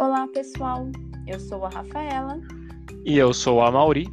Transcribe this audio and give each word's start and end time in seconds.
Olá, 0.00 0.28
pessoal. 0.28 0.86
Eu 1.26 1.40
sou 1.40 1.64
a 1.64 1.68
Rafaela. 1.70 2.40
E 3.04 3.18
eu 3.18 3.34
sou 3.34 3.60
a 3.60 3.68
Mauri. 3.68 4.06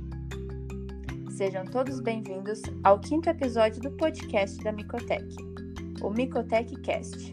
Sejam 1.38 1.64
todos 1.64 2.00
bem-vindos 2.00 2.64
ao 2.84 3.00
quinto 3.00 3.30
episódio 3.30 3.80
do 3.84 3.92
podcast 3.92 4.58
da 4.64 4.72
Micotec, 4.72 5.24
o 6.02 6.10
Micotec 6.10 6.82
Cast. 6.82 7.30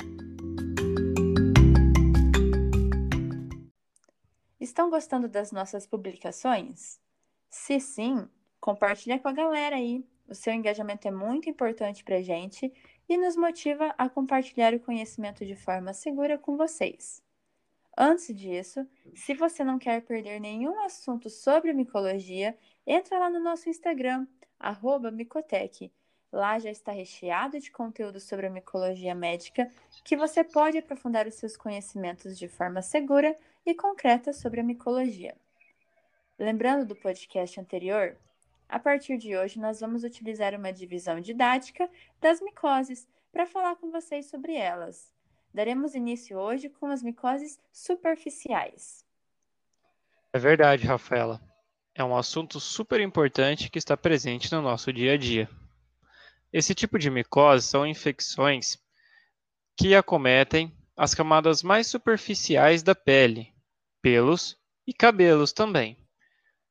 Estão 4.60 4.90
gostando 4.90 5.28
das 5.28 5.50
nossas 5.50 5.86
publicações? 5.86 7.00
Se 7.48 7.80
sim, 7.80 8.28
compartilha 8.60 9.18
com 9.18 9.28
a 9.28 9.32
galera 9.32 9.76
aí. 9.76 10.04
O 10.28 10.34
seu 10.34 10.52
engajamento 10.52 11.08
é 11.08 11.10
muito 11.10 11.48
importante 11.48 12.04
para 12.04 12.16
a 12.16 12.22
gente 12.22 12.70
e 13.08 13.16
nos 13.16 13.34
motiva 13.34 13.94
a 13.96 14.10
compartilhar 14.10 14.74
o 14.74 14.80
conhecimento 14.80 15.42
de 15.46 15.56
forma 15.56 15.94
segura 15.94 16.36
com 16.36 16.58
vocês. 16.58 17.22
Antes 17.96 18.34
disso, 18.34 18.86
se 19.14 19.34
você 19.34 19.62
não 19.62 19.78
quer 19.78 20.00
perder 20.02 20.40
nenhum 20.40 20.80
assunto 20.80 21.28
sobre 21.28 21.74
micologia, 21.74 22.56
entra 22.86 23.18
lá 23.18 23.28
no 23.28 23.38
nosso 23.38 23.68
Instagram, 23.68 24.26
Micotec. 25.12 25.92
Lá 26.32 26.58
já 26.58 26.70
está 26.70 26.92
recheado 26.92 27.60
de 27.60 27.70
conteúdo 27.70 28.18
sobre 28.18 28.46
a 28.46 28.50
micologia 28.50 29.14
médica 29.14 29.70
que 30.02 30.16
você 30.16 30.42
pode 30.42 30.78
aprofundar 30.78 31.26
os 31.26 31.34
seus 31.34 31.56
conhecimentos 31.56 32.38
de 32.38 32.48
forma 32.48 32.80
segura 32.80 33.36
e 33.66 33.74
concreta 33.74 34.32
sobre 34.32 34.60
a 34.60 34.64
micologia. 34.64 35.36
Lembrando 36.38 36.86
do 36.86 36.96
podcast 36.96 37.60
anterior, 37.60 38.16
a 38.66 38.78
partir 38.78 39.18
de 39.18 39.36
hoje 39.36 39.60
nós 39.60 39.80
vamos 39.80 40.02
utilizar 40.02 40.54
uma 40.54 40.72
divisão 40.72 41.20
didática 41.20 41.90
das 42.18 42.40
micoses 42.40 43.06
para 43.30 43.44
falar 43.44 43.76
com 43.76 43.90
vocês 43.90 44.26
sobre 44.26 44.54
elas. 44.54 45.12
Daremos 45.54 45.94
início 45.94 46.38
hoje 46.38 46.70
com 46.70 46.86
as 46.86 47.02
micoses 47.02 47.60
superficiais. 47.70 49.04
É 50.32 50.38
verdade, 50.38 50.86
Rafaela. 50.86 51.42
É 51.94 52.02
um 52.02 52.16
assunto 52.16 52.58
super 52.58 53.02
importante 53.02 53.68
que 53.68 53.78
está 53.78 53.94
presente 53.94 54.50
no 54.50 54.62
nosso 54.62 54.90
dia 54.90 55.12
a 55.12 55.16
dia. 55.18 55.50
Esse 56.50 56.74
tipo 56.74 56.98
de 56.98 57.10
micose 57.10 57.66
são 57.66 57.86
infecções 57.86 58.78
que 59.76 59.94
acometem 59.94 60.74
as 60.96 61.14
camadas 61.14 61.62
mais 61.62 61.86
superficiais 61.86 62.82
da 62.82 62.94
pele, 62.94 63.52
pelos 64.00 64.56
e 64.86 64.94
cabelos 64.94 65.52
também. 65.52 65.98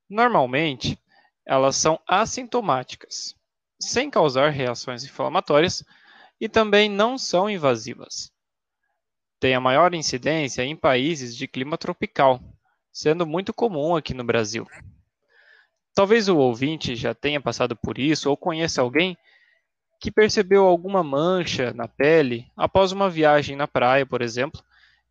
Normalmente, 0.10 1.00
elas 1.46 1.76
são 1.76 2.00
assintomáticas, 2.08 3.36
sem 3.80 4.10
causar 4.10 4.50
reações 4.50 5.04
inflamatórias 5.04 5.84
e 6.40 6.50
também 6.50 6.90
não 6.90 7.16
são 7.16 7.48
invasivas 7.48 8.32
tem 9.42 9.56
a 9.56 9.60
maior 9.60 9.96
incidência 9.96 10.64
em 10.64 10.76
países 10.76 11.36
de 11.36 11.48
clima 11.48 11.76
tropical, 11.76 12.40
sendo 12.94 13.26
muito 13.26 13.52
comum 13.52 13.96
aqui 13.96 14.14
no 14.14 14.24
Brasil. 14.24 14.68
Talvez 15.96 16.30
o 16.30 16.38
ouvinte 16.38 16.96
já 16.96 17.16
tenha 17.16 17.42
passado 17.42 17.76
por 17.76 17.98
isso 17.98 18.30
ou 18.30 18.38
conheça 18.38 18.84
alguém 18.84 19.18
que 20.00 20.12
percebeu 20.12 20.66
alguma 20.66 21.04
mancha 21.04 21.74
na 21.74 21.88
pele 21.88 22.52
após 22.56 22.92
uma 22.92 23.10
viagem 23.10 23.56
na 23.56 23.68
praia, 23.68 24.06
por 24.06 24.22
exemplo, 24.22 24.64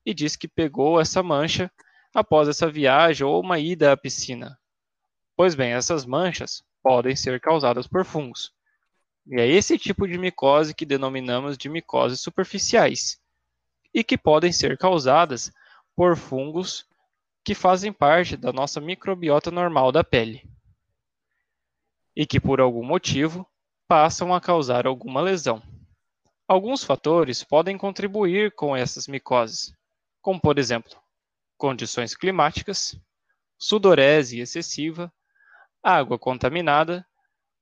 e 0.06 0.14
diz 0.14 0.36
que 0.36 0.46
pegou 0.46 1.00
essa 1.00 1.24
mancha 1.24 1.68
após 2.14 2.48
essa 2.48 2.70
viagem 2.70 3.26
ou 3.26 3.40
uma 3.40 3.58
ida 3.58 3.90
à 3.90 3.96
piscina. 3.96 4.56
Pois 5.36 5.56
bem, 5.56 5.72
essas 5.72 6.06
manchas 6.06 6.62
podem 6.80 7.16
ser 7.16 7.40
causadas 7.40 7.88
por 7.88 8.04
fungos. 8.04 8.52
E 9.26 9.40
é 9.40 9.46
esse 9.48 9.76
tipo 9.76 10.06
de 10.06 10.16
micose 10.16 10.72
que 10.72 10.86
denominamos 10.86 11.58
de 11.58 11.68
micoses 11.68 12.20
superficiais 12.20 13.19
e 13.92 14.04
que 14.04 14.16
podem 14.16 14.52
ser 14.52 14.78
causadas 14.78 15.52
por 15.96 16.16
fungos 16.16 16.86
que 17.44 17.54
fazem 17.54 17.92
parte 17.92 18.36
da 18.36 18.52
nossa 18.52 18.80
microbiota 18.80 19.50
normal 19.50 19.90
da 19.90 20.04
pele 20.04 20.48
e 22.14 22.26
que, 22.26 22.40
por 22.40 22.60
algum 22.60 22.84
motivo, 22.84 23.46
passam 23.88 24.34
a 24.34 24.40
causar 24.40 24.86
alguma 24.86 25.20
lesão. 25.20 25.62
Alguns 26.46 26.84
fatores 26.84 27.44
podem 27.44 27.78
contribuir 27.78 28.52
com 28.52 28.76
essas 28.76 29.06
micoses, 29.06 29.72
como, 30.20 30.40
por 30.40 30.58
exemplo, 30.58 30.98
condições 31.56 32.14
climáticas, 32.14 33.00
sudorese 33.58 34.40
excessiva, 34.40 35.12
água 35.82 36.18
contaminada 36.18 37.06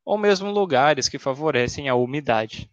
ou 0.04 0.16
mesmo 0.16 0.50
lugares 0.50 1.08
que 1.08 1.18
favorecem 1.18 1.88
a 1.88 1.94
umidade. 1.94 2.70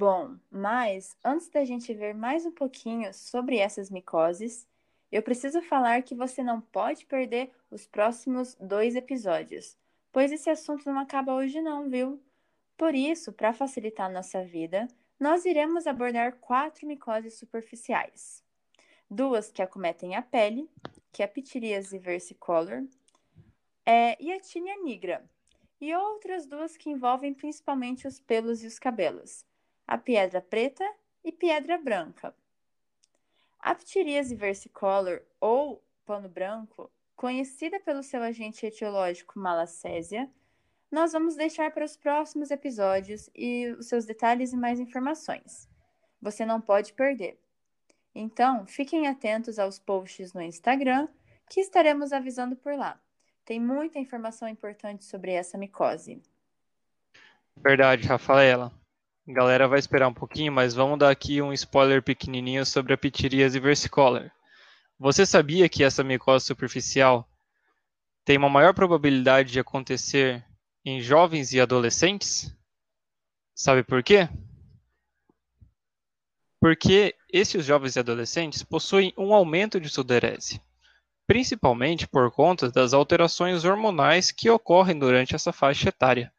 Bom, 0.00 0.36
mas 0.48 1.16
antes 1.24 1.48
da 1.48 1.64
gente 1.64 1.92
ver 1.92 2.14
mais 2.14 2.46
um 2.46 2.52
pouquinho 2.52 3.12
sobre 3.12 3.56
essas 3.58 3.90
micoses, 3.90 4.64
eu 5.10 5.20
preciso 5.24 5.60
falar 5.60 6.04
que 6.04 6.14
você 6.14 6.40
não 6.40 6.60
pode 6.60 7.04
perder 7.04 7.50
os 7.68 7.84
próximos 7.84 8.54
dois 8.60 8.94
episódios, 8.94 9.76
pois 10.12 10.30
esse 10.30 10.48
assunto 10.48 10.88
não 10.88 11.00
acaba 11.00 11.34
hoje 11.34 11.60
não, 11.60 11.90
viu? 11.90 12.22
Por 12.76 12.94
isso, 12.94 13.32
para 13.32 13.52
facilitar 13.52 14.06
a 14.06 14.12
nossa 14.12 14.44
vida, 14.44 14.86
nós 15.18 15.44
iremos 15.44 15.84
abordar 15.84 16.36
quatro 16.36 16.86
micoses 16.86 17.34
superficiais. 17.36 18.40
Duas 19.10 19.50
que 19.50 19.62
acometem 19.62 20.14
a 20.14 20.22
pele, 20.22 20.70
que 21.10 21.22
é 21.22 21.24
a 21.24 21.28
pitiríase 21.28 21.98
versicolor, 21.98 22.84
é, 23.84 24.16
e 24.22 24.32
a 24.32 24.38
tinea 24.38 24.80
nigra, 24.80 25.28
e 25.80 25.92
outras 25.92 26.46
duas 26.46 26.76
que 26.76 26.88
envolvem 26.88 27.34
principalmente 27.34 28.06
os 28.06 28.20
pelos 28.20 28.62
e 28.62 28.68
os 28.68 28.78
cabelos, 28.78 29.44
a 29.88 29.96
pedra 29.96 30.42
preta 30.42 30.84
e 31.24 31.32
pedra 31.32 31.78
branca. 31.78 32.34
A 33.58 33.74
ptiríase 33.74 34.34
versicolor 34.34 35.22
ou 35.40 35.82
pano 36.04 36.28
branco, 36.28 36.90
conhecida 37.16 37.80
pelo 37.80 38.02
seu 38.02 38.22
agente 38.22 38.66
etiológico 38.66 39.38
malacésia, 39.38 40.30
nós 40.90 41.12
vamos 41.12 41.36
deixar 41.36 41.70
para 41.70 41.86
os 41.86 41.96
próximos 41.96 42.50
episódios 42.50 43.30
e 43.34 43.74
os 43.78 43.88
seus 43.88 44.04
detalhes 44.04 44.52
e 44.52 44.56
mais 44.56 44.78
informações. 44.78 45.66
Você 46.20 46.44
não 46.44 46.60
pode 46.60 46.92
perder. 46.92 47.40
Então, 48.14 48.66
fiquem 48.66 49.06
atentos 49.06 49.58
aos 49.58 49.78
posts 49.78 50.34
no 50.34 50.42
Instagram, 50.42 51.08
que 51.48 51.60
estaremos 51.60 52.12
avisando 52.12 52.56
por 52.56 52.74
lá. 52.74 53.00
Tem 53.44 53.58
muita 53.58 53.98
informação 53.98 54.46
importante 54.48 55.04
sobre 55.04 55.32
essa 55.32 55.56
micose. 55.56 56.22
Verdade, 57.56 58.06
Rafaela. 58.06 58.72
Galera 59.30 59.68
vai 59.68 59.78
esperar 59.78 60.08
um 60.08 60.14
pouquinho, 60.14 60.50
mas 60.50 60.72
vamos 60.72 60.98
dar 60.98 61.10
aqui 61.10 61.42
um 61.42 61.52
spoiler 61.52 62.02
pequenininho 62.02 62.64
sobre 62.64 62.94
a 62.94 62.96
pitiríase 62.96 63.60
versicolor. 63.60 64.30
Você 64.98 65.26
sabia 65.26 65.68
que 65.68 65.84
essa 65.84 66.02
micose 66.02 66.46
superficial 66.46 67.28
tem 68.24 68.38
uma 68.38 68.48
maior 68.48 68.72
probabilidade 68.72 69.52
de 69.52 69.60
acontecer 69.60 70.42
em 70.82 71.02
jovens 71.02 71.52
e 71.52 71.60
adolescentes? 71.60 72.56
Sabe 73.54 73.82
por 73.82 74.02
quê? 74.02 74.30
Porque 76.58 77.14
esses 77.30 77.66
jovens 77.66 77.96
e 77.96 78.00
adolescentes 78.00 78.62
possuem 78.62 79.12
um 79.14 79.34
aumento 79.34 79.78
de 79.78 79.90
sudorese, 79.90 80.58
principalmente 81.26 82.08
por 82.08 82.30
conta 82.32 82.72
das 82.72 82.94
alterações 82.94 83.62
hormonais 83.66 84.30
que 84.30 84.48
ocorrem 84.48 84.98
durante 84.98 85.34
essa 85.34 85.52
faixa 85.52 85.90
etária. 85.90 86.32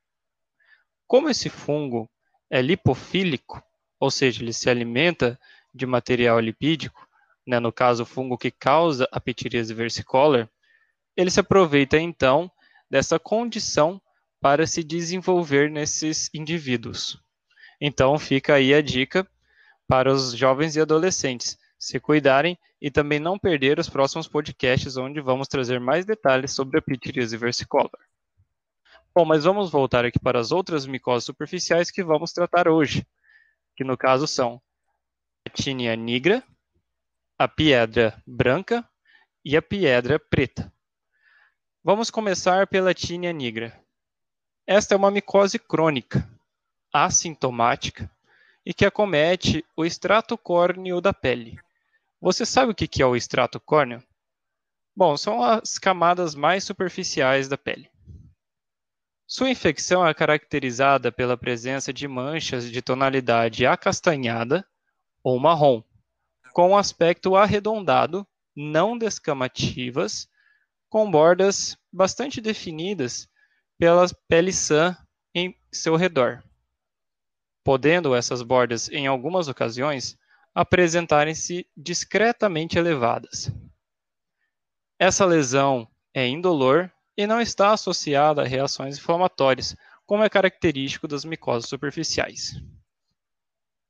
Como 1.05 1.29
esse 1.29 1.49
fungo 1.49 2.09
é 2.49 2.61
lipofílico, 2.61 3.61
ou 3.99 4.09
seja, 4.09 4.41
ele 4.41 4.53
se 4.53 4.69
alimenta 4.69 5.39
de 5.73 5.85
material 5.85 6.39
lipídico, 6.39 7.07
né, 7.45 7.59
no 7.59 7.71
caso 7.71 8.03
o 8.03 8.05
fungo 8.05 8.37
que 8.37 8.51
causa 8.51 9.07
a 9.11 9.19
pitiríase 9.19 9.73
versicolor, 9.73 10.47
ele 11.15 11.29
se 11.29 11.39
aproveita 11.39 11.97
então 11.97 12.51
dessa 12.89 13.19
condição 13.19 14.01
para 14.41 14.65
se 14.65 14.83
desenvolver 14.83 15.69
nesses 15.69 16.29
indivíduos. 16.33 17.21
Então 17.79 18.17
fica 18.17 18.55
aí 18.55 18.73
a 18.73 18.81
dica 18.81 19.27
para 19.87 20.11
os 20.11 20.33
jovens 20.33 20.75
e 20.75 20.81
adolescentes 20.81 21.57
se 21.77 21.99
cuidarem 21.99 22.57
e 22.81 22.91
também 22.91 23.19
não 23.19 23.39
perder 23.39 23.79
os 23.79 23.89
próximos 23.89 24.27
podcasts 24.27 24.97
onde 24.97 25.21
vamos 25.21 25.47
trazer 25.47 25.79
mais 25.79 26.05
detalhes 26.05 26.53
sobre 26.53 26.77
a 26.77 26.81
pitiríase 26.81 27.35
versicolor. 27.37 27.89
Bom, 29.13 29.25
mas 29.25 29.43
vamos 29.43 29.71
voltar 29.71 30.05
aqui 30.05 30.19
para 30.19 30.39
as 30.39 30.51
outras 30.51 30.85
micoses 30.85 31.25
superficiais 31.25 31.89
que 31.89 32.03
vamos 32.03 32.31
tratar 32.31 32.67
hoje, 32.67 33.05
que 33.75 33.83
no 33.83 33.97
caso 33.97 34.27
são 34.27 34.61
a 35.45 35.49
tínia 35.49 35.95
nigra, 35.95 36.43
a 37.37 37.47
piedra 37.47 38.21
branca 38.25 38.87
e 39.43 39.57
a 39.57 39.61
piedra 39.61 40.19
preta. 40.19 40.71
Vamos 41.83 42.11
começar 42.11 42.67
pela 42.67 42.93
tínia 42.93 43.33
nigra. 43.33 43.77
Esta 44.67 44.93
é 44.93 44.97
uma 44.97 45.09
micose 45.09 45.57
crônica, 45.57 46.29
assintomática 46.93 48.09
e 48.63 48.73
que 48.73 48.85
acomete 48.85 49.65
o 49.75 49.83
extrato 49.83 50.37
córneo 50.37 51.01
da 51.01 51.11
pele. 51.13 51.59
Você 52.21 52.45
sabe 52.45 52.73
o 52.73 52.75
que 52.75 53.01
é 53.01 53.05
o 53.05 53.15
extrato 53.15 53.59
córneo? 53.59 54.03
Bom, 54.95 55.17
são 55.17 55.41
as 55.41 55.79
camadas 55.79 56.35
mais 56.35 56.63
superficiais 56.63 57.47
da 57.47 57.57
pele. 57.57 57.89
Sua 59.31 59.51
infecção 59.51 60.07
é 60.07 60.11
caracterizada 60.11 61.11
pela 61.11 61.37
presença 61.37 61.93
de 61.93 62.07
manchas 62.07 62.67
de 62.67 62.81
tonalidade 62.81 63.63
acastanhada 63.63 64.67
ou 65.23 65.39
marrom, 65.39 65.83
com 66.51 66.75
aspecto 66.75 67.35
arredondado, 67.35 68.25
não 68.55 68.97
descamativas, 68.97 70.27
com 70.89 71.11
bordas 71.11 71.77
bastante 71.93 72.41
definidas 72.41 73.29
pela 73.77 74.07
pele 74.27 74.51
sã 74.51 74.97
em 75.35 75.55
seu 75.71 75.95
redor, 75.95 76.43
podendo 77.63 78.15
essas 78.15 78.41
bordas, 78.41 78.89
em 78.89 79.05
algumas 79.05 79.47
ocasiões, 79.47 80.17
apresentarem-se 80.55 81.69
discretamente 81.77 82.79
elevadas. 82.79 83.51
Essa 84.97 85.23
lesão 85.23 85.87
é 86.15 86.27
indolor 86.27 86.91
e 87.19 87.27
não 87.27 87.41
está 87.41 87.73
associada 87.73 88.41
a 88.43 88.45
reações 88.45 88.97
inflamatórias, 88.97 89.75
como 90.05 90.23
é 90.23 90.29
característico 90.29 91.05
das 91.05 91.25
micoses 91.25 91.67
superficiais. 91.67 92.53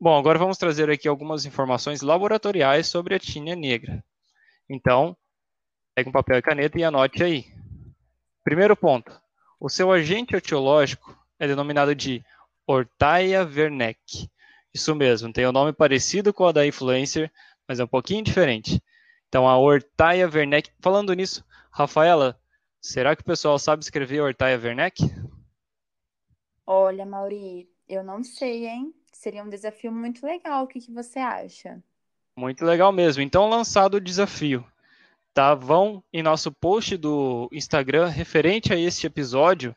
Bom, 0.02 0.18
agora 0.18 0.40
vamos 0.40 0.58
trazer 0.58 0.90
aqui 0.90 1.08
algumas 1.08 1.46
informações 1.46 2.02
laboratoriais 2.02 2.88
sobre 2.88 3.14
a 3.14 3.20
tinea 3.20 3.56
negra. 3.56 4.04
Então, 4.68 5.16
pegue 5.94 6.10
um 6.10 6.12
papel 6.12 6.40
e 6.40 6.42
caneta 6.42 6.80
e 6.80 6.84
anote 6.84 7.24
aí. 7.24 7.46
Primeiro 8.44 8.76
ponto. 8.76 9.16
O 9.60 9.70
seu 9.70 9.92
agente 9.92 10.36
etiológico 10.36 11.16
é 11.38 11.48
denominado 11.48 11.94
de 11.94 12.26
Ortaia 12.66 13.44
Werneck. 13.44 14.28
Isso 14.74 14.96
mesmo, 14.96 15.32
tem 15.32 15.46
um 15.46 15.52
nome 15.52 15.72
parecido 15.72 16.34
com 16.34 16.46
o 16.46 16.52
da 16.52 16.66
influencer, 16.66 17.32
mas 17.68 17.80
é 17.80 17.84
um 17.84 17.88
pouquinho 17.88 18.24
diferente. 18.24 18.82
Então, 19.28 19.48
a 19.48 19.56
Ortaia 19.56 20.28
Werneck. 20.28 20.72
Falando 20.82 21.14
nisso, 21.14 21.46
Rafaela, 21.70 22.36
será 22.82 23.16
que 23.16 23.22
o 23.22 23.26
pessoal 23.26 23.58
sabe 23.60 23.84
escrever 23.84 24.22
Ortaia 24.22 24.60
Werneck? 24.60 25.04
Olha, 26.66 27.06
Mauri, 27.06 27.70
eu 27.88 28.04
não 28.04 28.24
sei, 28.24 28.68
hein? 28.68 28.94
Seria 29.12 29.44
um 29.44 29.50
desafio 29.50 29.92
muito 29.92 30.26
legal. 30.26 30.64
O 30.64 30.68
que, 30.68 30.80
que 30.80 30.92
você 30.92 31.20
acha? 31.20 31.82
Muito 32.36 32.64
legal 32.64 32.92
mesmo. 32.92 33.22
Então, 33.22 33.50
lançado 33.50 33.96
o 33.96 34.02
desafio. 34.02 34.66
Tá? 35.34 35.56
Vão 35.56 36.04
em 36.14 36.22
nosso 36.22 36.52
post 36.52 36.96
do 36.96 37.50
Instagram 37.52 38.08
referente 38.08 38.72
a 38.72 38.78
este 38.78 39.08
episódio 39.08 39.76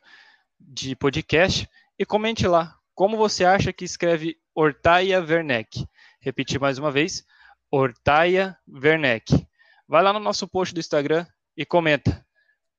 de 0.59 0.95
podcast 0.95 1.67
e 1.97 2.05
comente 2.05 2.47
lá 2.47 2.77
como 2.95 3.17
você 3.17 3.43
acha 3.43 3.73
que 3.73 3.83
escreve 3.83 4.37
Ortaia 4.53 5.19
Werneck. 5.19 5.87
Repetir 6.19 6.59
mais 6.59 6.77
uma 6.77 6.91
vez, 6.91 7.25
Ortaia 7.71 8.57
Werneck. 8.67 9.47
Vai 9.87 10.03
lá 10.03 10.13
no 10.13 10.19
nosso 10.19 10.47
post 10.47 10.73
do 10.73 10.79
Instagram 10.79 11.25
e 11.57 11.65
comenta 11.65 12.25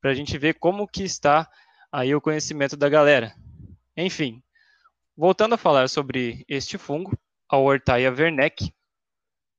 para 0.05 0.11
a 0.11 0.15
gente 0.15 0.37
ver 0.37 0.59
como 0.59 0.87
que 0.87 1.03
está 1.03 1.51
aí 1.91 2.15
o 2.15 2.21
conhecimento 2.21 2.77
da 2.77 2.91
galera. 2.91 3.35
Enfim, 3.97 4.43
voltando 5.17 5.55
a 5.55 5.57
falar 5.57 5.89
sobre 5.89 6.45
este 6.47 6.77
fungo, 6.77 7.19
a 7.49 7.57
Ortaia 7.57 8.13
werneck 8.13 8.71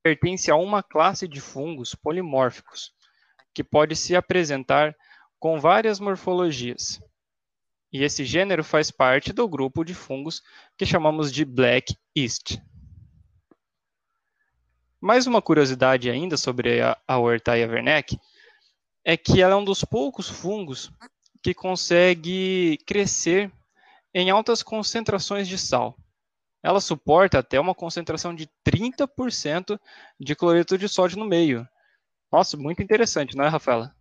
pertence 0.03 0.51
a 0.51 0.55
uma 0.55 0.83
classe 0.83 1.27
de 1.27 1.41
fungos 1.41 1.95
polimórficos, 1.95 2.93
que 3.55 3.63
pode 3.63 3.95
se 3.95 4.15
apresentar 4.15 4.95
com 5.39 5.59
várias 5.59 5.99
morfologias. 5.99 7.01
E 7.91 8.03
esse 8.03 8.23
gênero 8.23 8.63
faz 8.63 8.91
parte 8.91 9.33
do 9.33 9.49
grupo 9.49 9.83
de 9.83 9.95
fungos 9.95 10.43
que 10.77 10.85
chamamos 10.85 11.33
de 11.33 11.43
Black 11.43 11.97
Yeast. 12.15 12.61
Mais 15.01 15.25
uma 15.25 15.41
curiosidade 15.41 16.07
ainda 16.07 16.37
sobre 16.37 16.81
a, 16.81 16.95
a 17.07 17.17
Ortaia 17.17 17.67
werneck 17.67 18.15
é 19.05 19.15
que 19.15 19.39
ela 19.39 19.53
é 19.53 19.55
um 19.55 19.63
dos 19.63 19.85
poucos 19.85 20.27
fungos 20.27 20.91
que 21.43 21.53
consegue 21.53 22.79
crescer 22.87 23.51
em 24.11 24.31
altas 24.31 24.63
concentrações 24.63 25.47
de 25.47 25.59
sal. 25.59 25.95
Ela 26.63 26.81
suporta 26.81 27.37
até 27.37 27.59
uma 27.59 27.75
concentração 27.75 28.33
de 28.33 28.49
30% 28.67 29.79
de 30.19 30.35
cloreto 30.35 30.75
de 30.75 30.89
sódio 30.89 31.19
no 31.19 31.25
meio. 31.25 31.67
Nossa, 32.31 32.57
muito 32.57 32.81
interessante, 32.81 33.37
não 33.37 33.45
é, 33.45 33.47
Rafaela? 33.47 33.95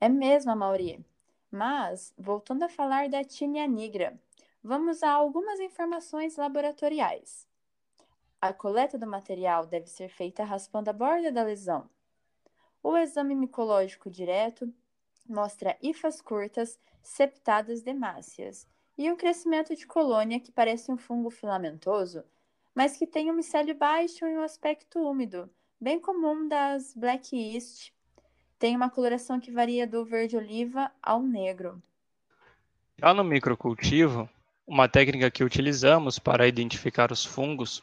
É 0.00 0.08
mesmo, 0.08 0.54
Mauri. 0.54 1.04
Mas, 1.50 2.14
voltando 2.16 2.62
a 2.62 2.68
falar 2.68 3.08
da 3.08 3.24
tinea 3.24 3.66
nigra, 3.66 4.16
vamos 4.62 5.02
a 5.02 5.10
algumas 5.10 5.58
informações 5.58 6.36
laboratoriais. 6.36 7.48
A 8.40 8.52
coleta 8.52 8.96
do 8.96 9.08
material 9.08 9.66
deve 9.66 9.88
ser 9.88 10.08
feita 10.08 10.44
raspando 10.44 10.88
a 10.88 10.92
borda 10.92 11.32
da 11.32 11.42
lesão. 11.42 11.90
O 12.82 12.96
exame 12.96 13.34
micológico 13.34 14.10
direto 14.10 14.72
mostra 15.28 15.76
hifas 15.82 16.20
curtas 16.20 16.78
septadas 17.02 17.82
demáceas 17.82 18.66
e 18.96 19.10
um 19.10 19.16
crescimento 19.16 19.74
de 19.76 19.86
colônia 19.86 20.40
que 20.40 20.52
parece 20.52 20.90
um 20.90 20.96
fungo 20.96 21.30
filamentoso, 21.30 22.24
mas 22.74 22.96
que 22.96 23.06
tem 23.06 23.30
um 23.30 23.34
micélio 23.34 23.74
baixo 23.74 24.26
e 24.26 24.36
um 24.36 24.42
aspecto 24.42 24.98
úmido, 24.98 25.48
bem 25.80 26.00
comum 26.00 26.48
das 26.48 26.94
Black 26.94 27.36
Yeast. 27.36 27.92
Tem 28.58 28.76
uma 28.76 28.90
coloração 28.90 29.40
que 29.40 29.50
varia 29.50 29.86
do 29.86 30.04
verde-oliva 30.04 30.90
ao 31.02 31.22
negro. 31.22 31.82
Já 32.98 33.14
no 33.14 33.24
microcultivo, 33.24 34.28
uma 34.66 34.88
técnica 34.88 35.30
que 35.30 35.42
utilizamos 35.42 36.18
para 36.18 36.46
identificar 36.46 37.10
os 37.10 37.24
fungos, 37.24 37.82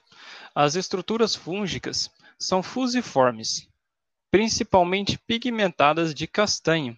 as 0.53 0.75
estruturas 0.75 1.35
fúngicas 1.35 2.11
são 2.37 2.61
fusiformes, 2.61 3.67
principalmente 4.29 5.17
pigmentadas 5.17 6.13
de 6.13 6.27
castanho, 6.27 6.97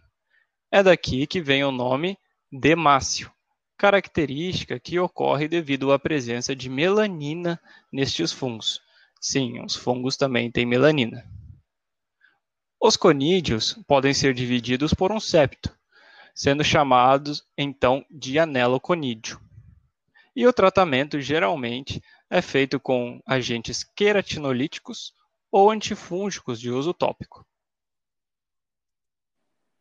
é 0.72 0.84
daqui 0.84 1.26
que 1.28 1.42
vem 1.42 1.64
o 1.64 1.72
nome 1.72 2.18
demácio, 2.52 3.32
característica 3.78 4.80
que 4.80 5.00
ocorre 5.00 5.48
devido 5.48 5.92
à 5.92 6.00
presença 6.00 6.56
de 6.56 6.70
melanina 6.70 7.60
nestes 7.92 8.32
fungos. 8.32 8.82
Sim, 9.22 9.64
os 9.64 9.76
fungos 9.76 10.18
também 10.18 10.52
têm 10.52 10.66
melanina. 10.66 11.26
Os 12.82 12.96
conídeos 12.96 13.74
podem 13.88 14.14
ser 14.14 14.34
divididos 14.34 14.94
por 14.94 15.12
um 15.12 15.20
septo, 15.20 15.76
sendo 16.34 16.64
chamados 16.64 17.44
então 17.58 18.06
de 18.10 18.40
aneloconídeo. 18.40 19.40
E 20.36 20.48
o 20.48 20.54
tratamento 20.54 21.20
geralmente 21.20 22.02
é 22.30 22.42
feito 22.42 22.80
com 22.80 23.22
agentes 23.26 23.84
queratinolíticos 23.84 25.14
ou 25.52 25.72
antifúngicos 25.72 26.60
de 26.60 26.72
uso 26.72 26.94
tópico. 26.94 27.46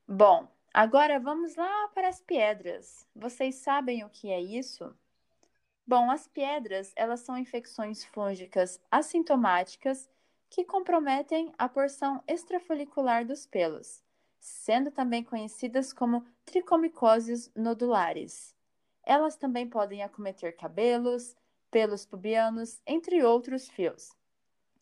Bom, 0.07 0.49
Agora 0.73 1.19
vamos 1.19 1.57
lá 1.57 1.89
para 1.89 2.09
as 2.09 2.21
pedras. 2.21 3.05
Vocês 3.13 3.57
sabem 3.57 4.05
o 4.05 4.09
que 4.09 4.31
é 4.31 4.41
isso? 4.41 4.95
Bom, 5.87 6.09
as 6.09 6.29
pedras, 6.29 6.93
elas 6.95 7.19
são 7.19 7.37
infecções 7.37 8.05
fúngicas 8.05 8.81
assintomáticas 8.91 10.09
que 10.49 10.65
comprometem 10.65 11.53
a 11.59 11.69
porção 11.69 12.23
extrafolicular 12.29 13.27
dos 13.27 13.45
pelos, 13.47 14.05
sendo 14.39 14.91
também 14.91 15.25
conhecidas 15.25 15.93
como 15.93 16.25
tricomicoses 16.45 17.51
nodulares. 17.57 18.55
Elas 19.03 19.37
também 19.37 19.69
podem 19.69 20.03
acometer 20.03 20.55
cabelos, 20.55 21.35
pelos 21.71 22.07
pubianos, 22.07 22.81
entre 22.87 23.25
outros 23.25 23.69
fios. 23.69 24.18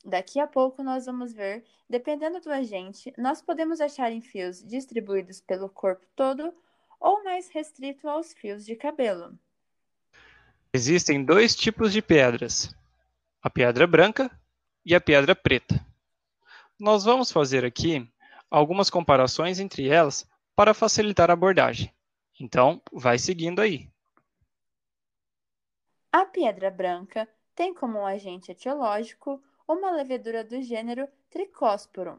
Daqui 0.06 0.38
a 0.38 0.46
pouco 0.46 0.84
nós 0.84 1.06
vamos 1.06 1.32
ver, 1.32 1.64
dependendo 1.90 2.40
do 2.40 2.48
agente, 2.48 3.12
nós 3.18 3.42
podemos 3.42 3.80
achar 3.80 4.12
em 4.12 4.20
fios 4.20 4.62
distribuídos 4.62 5.40
pelo 5.40 5.68
corpo 5.68 6.06
todo 6.14 6.54
ou 7.00 7.24
mais 7.24 7.48
restrito 7.48 8.08
aos 8.08 8.32
fios 8.32 8.64
de 8.64 8.76
cabelo. 8.76 9.36
Existem 10.72 11.24
dois 11.24 11.56
tipos 11.56 11.92
de 11.92 12.00
pedras: 12.00 12.72
a 13.42 13.50
pedra 13.50 13.84
branca 13.84 14.30
e 14.84 14.94
a 14.94 15.00
pedra 15.00 15.34
preta. 15.34 15.84
Nós 16.78 17.02
vamos 17.02 17.32
fazer 17.32 17.64
aqui 17.64 18.08
algumas 18.48 18.88
comparações 18.88 19.58
entre 19.58 19.88
elas 19.88 20.24
para 20.54 20.72
facilitar 20.72 21.30
a 21.30 21.32
abordagem. 21.32 21.92
Então, 22.38 22.80
vai 22.92 23.18
seguindo 23.18 23.60
aí. 23.60 23.90
A 26.12 26.24
pedra 26.24 26.70
branca 26.70 27.28
tem 27.56 27.74
como 27.74 27.98
um 27.98 28.06
agente 28.06 28.52
etiológico 28.52 29.42
uma 29.68 29.90
levedura 29.90 30.44
do 30.44 30.62
gênero 30.62 31.08
Tricosporum, 31.30 32.18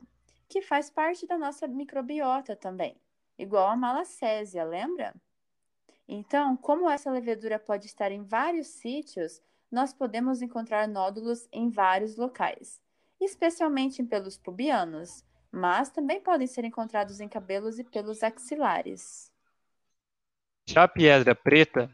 que 0.50 0.62
faz 0.62 0.90
parte 0.90 1.26
da 1.26 1.38
nossa 1.38 1.68
microbiota 1.68 2.56
também, 2.56 2.96
igual 3.38 3.68
a 3.68 3.76
malacésia, 3.76 4.64
lembra? 4.64 5.14
Então, 6.08 6.56
como 6.56 6.90
essa 6.90 7.12
levedura 7.12 7.60
pode 7.60 7.86
estar 7.86 8.12
em 8.12 8.24
vários 8.24 8.68
sítios, 8.68 9.42
nós 9.72 9.94
podemos 9.94 10.42
encontrar 10.42 10.88
nódulos 10.88 11.48
em 11.52 11.70
vários 11.70 12.16
locais, 12.16 12.82
especialmente 13.20 14.02
em 14.02 14.06
pelos 14.06 14.38
pubianos, 14.38 15.24
mas 15.52 15.90
também 15.90 16.22
podem 16.22 16.48
ser 16.48 16.64
encontrados 16.64 17.20
em 17.20 17.28
cabelos 17.28 17.80
e 17.80 17.84
pelos 17.84 18.24
axilares. 18.24 19.32
Já 20.66 20.84
a 20.84 20.88
pedra 20.88 21.34
preta 21.34 21.90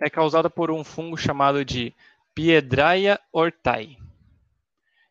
é 0.00 0.10
causada 0.10 0.50
por 0.50 0.70
um 0.70 0.84
fungo 0.84 1.16
chamado 1.16 1.64
de 1.64 1.94
Piedraia 2.34 3.18
ortai 3.32 3.96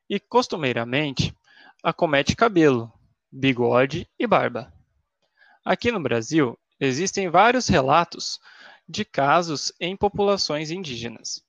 e 0.09 0.19
costumeiramente 0.19 1.35
acomete 1.83 2.35
cabelo, 2.35 2.91
bigode 3.31 4.09
e 4.17 4.25
barba. 4.25 4.73
Aqui 5.63 5.91
no 5.91 5.99
Brasil, 5.99 6.57
existem 6.79 7.29
vários 7.29 7.67
relatos 7.67 8.39
de 8.87 9.03
casos 9.03 9.73
em 9.79 9.95
populações 9.95 10.71
indígenas. 10.71 11.43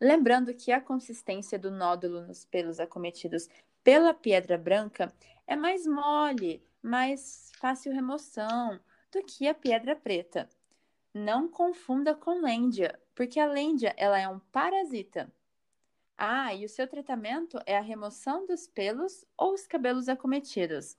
Lembrando 0.00 0.54
que 0.54 0.72
a 0.72 0.80
consistência 0.80 1.58
do 1.58 1.70
nódulo 1.70 2.26
nos 2.26 2.44
pelos 2.44 2.80
acometidos 2.80 3.48
pela 3.84 4.14
pedra 4.14 4.56
branca 4.56 5.12
é 5.46 5.54
mais 5.54 5.86
mole, 5.86 6.64
mais 6.82 7.50
fácil 7.58 7.92
remoção 7.92 8.80
do 9.12 9.22
que 9.22 9.46
a 9.46 9.54
pedra 9.54 9.94
preta. 9.94 10.48
Não 11.12 11.48
confunda 11.48 12.14
com 12.14 12.40
lêndia, 12.40 12.98
porque 13.14 13.38
a 13.38 13.46
lêndia 13.46 13.94
ela 13.96 14.18
é 14.18 14.28
um 14.28 14.38
parasita. 14.38 15.30
Ah, 16.22 16.54
e 16.54 16.66
o 16.66 16.68
seu 16.68 16.86
tratamento 16.86 17.58
é 17.64 17.78
a 17.78 17.80
remoção 17.80 18.46
dos 18.46 18.66
pelos 18.66 19.24
ou 19.38 19.54
os 19.54 19.66
cabelos 19.66 20.06
acometidos. 20.06 20.94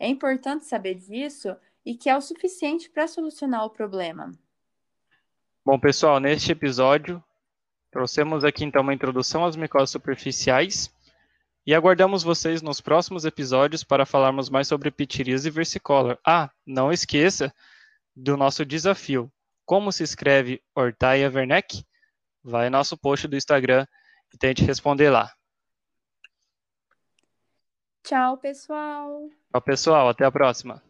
É 0.00 0.08
importante 0.08 0.64
saber 0.64 0.96
disso 0.96 1.56
e 1.86 1.94
que 1.94 2.10
é 2.10 2.16
o 2.16 2.20
suficiente 2.20 2.90
para 2.90 3.06
solucionar 3.06 3.64
o 3.64 3.70
problema. 3.70 4.32
Bom, 5.64 5.78
pessoal, 5.78 6.18
neste 6.18 6.50
episódio 6.50 7.22
trouxemos 7.88 8.42
aqui 8.42 8.64
então 8.64 8.82
uma 8.82 8.92
introdução 8.92 9.44
às 9.44 9.54
micoses 9.54 9.90
superficiais 9.90 10.92
e 11.64 11.72
aguardamos 11.72 12.24
vocês 12.24 12.60
nos 12.60 12.80
próximos 12.80 13.24
episódios 13.24 13.84
para 13.84 14.04
falarmos 14.04 14.50
mais 14.50 14.66
sobre 14.66 14.90
pitiríase 14.90 15.50
versicolor. 15.50 16.18
Ah, 16.26 16.50
não 16.66 16.92
esqueça 16.92 17.54
do 18.16 18.36
nosso 18.36 18.66
desafio. 18.66 19.30
Como 19.64 19.92
se 19.92 20.02
escreve 20.02 20.60
Ortaia 20.74 21.30
Werneck? 21.30 21.86
Vai 22.42 22.68
no 22.68 22.76
nosso 22.76 22.96
post 22.98 23.28
do 23.28 23.36
Instagram 23.36 23.86
e 24.34 24.38
tente 24.38 24.64
responder 24.64 25.10
lá. 25.10 25.32
Tchau, 28.02 28.36
pessoal. 28.36 29.30
Tchau, 29.52 29.62
pessoal. 29.62 30.08
Até 30.08 30.24
a 30.24 30.30
próxima. 30.30 30.82